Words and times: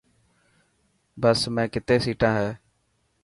بس 1.21 1.39
۾ 1.57 1.63
ڪتي 1.73 1.95
سيٽان 2.05 2.33
هي. 2.41 2.51